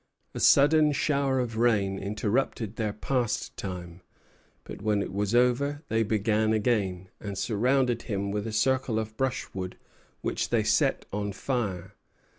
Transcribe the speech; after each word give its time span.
A 0.33 0.39
sudden 0.39 0.93
shower 0.93 1.39
of 1.39 1.57
rain 1.57 1.99
interrupted 1.99 2.75
their 2.75 2.91
pastime; 2.91 4.01
but 4.63 4.81
when 4.81 5.03
it 5.03 5.13
was 5.13 5.35
over 5.35 5.83
they 5.89 6.01
began 6.01 6.53
again, 6.53 7.09
and 7.19 7.37
surrounded 7.37 8.01
him 8.01 8.31
with 8.31 8.47
a 8.47 8.51
circle 8.51 8.97
of 8.97 9.15
brushwood 9.15 9.77
which 10.21 10.49
they 10.49 10.63
set 10.63 11.05
on 11.13 11.33
fire. 11.33 11.93